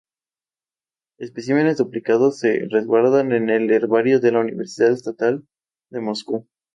Especímenes 1.19 1.77
duplicados 1.77 2.39
se 2.39 2.65
resguardan 2.71 3.33
en 3.33 3.51
el 3.51 3.69
Herbario 3.69 4.19
de 4.19 4.31
la 4.31 4.39
Universidad 4.39 4.89
Estatal 4.93 5.45
de 5.91 5.99
Moscú. 6.01 6.47